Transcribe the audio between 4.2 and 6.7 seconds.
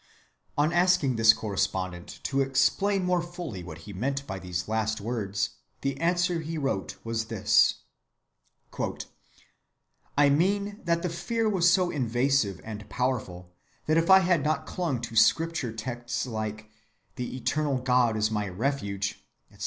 by these last words, the answer he